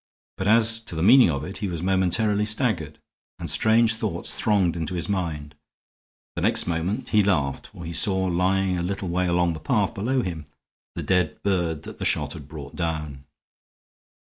[0.37, 2.97] But as to the meaning of it he was momentarily staggered,
[3.37, 5.53] and strange thoughts thronged into his mind.
[6.35, 9.93] The next moment he laughed; for he saw lying a little way along the path
[9.93, 10.45] below him
[10.95, 13.25] the dead bird that the shot had brought down.